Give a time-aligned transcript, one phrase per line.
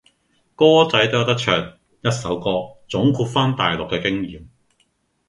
[0.55, 4.47] 歌仔都有得唱，一首歌總括番大陸嘅經驗